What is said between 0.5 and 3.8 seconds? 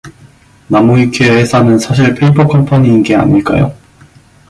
나무위키의 회사는 사실 페이퍼 컴퍼니인게 아닐까요?